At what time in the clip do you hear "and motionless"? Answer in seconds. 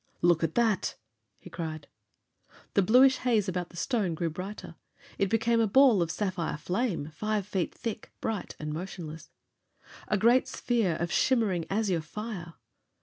8.57-9.29